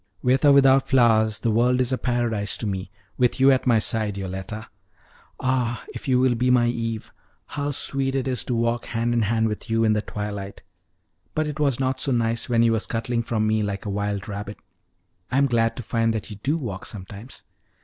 "With 0.23 0.43
or 0.45 0.51
without 0.51 0.89
flowers, 0.89 1.41
the 1.41 1.51
world 1.51 1.79
is 1.79 1.91
a 1.93 1.97
paradise 1.99 2.57
to 2.57 2.65
me, 2.65 2.89
with 3.19 3.39
you 3.39 3.51
at 3.51 3.67
my 3.67 3.77
side, 3.77 4.17
Yoletta. 4.17 4.67
Ah, 5.39 5.83
if 5.93 6.07
you 6.07 6.19
will 6.19 6.33
be 6.33 6.49
my 6.49 6.65
Eve! 6.65 7.13
How 7.45 7.69
sweet 7.69 8.15
it 8.15 8.27
is 8.27 8.43
to 8.45 8.55
walk 8.55 8.85
hand 8.85 9.13
in 9.13 9.21
hand 9.21 9.47
with 9.47 9.69
you 9.69 9.83
in 9.83 9.93
the 9.93 10.01
twilight; 10.01 10.63
but 11.35 11.45
it 11.45 11.59
was 11.59 11.79
not 11.79 11.99
so 11.99 12.11
nice 12.11 12.49
when 12.49 12.63
you 12.63 12.71
were 12.71 12.79
scuttling 12.79 13.21
from 13.21 13.45
me 13.45 13.61
like 13.61 13.85
a 13.85 13.91
wild 13.91 14.27
rabbit. 14.27 14.57
I'm 15.29 15.45
glad 15.45 15.75
to 15.75 15.83
find 15.83 16.15
that 16.15 16.31
you 16.31 16.37
do 16.37 16.57
walk 16.57 16.87
sometimes." 16.87 17.43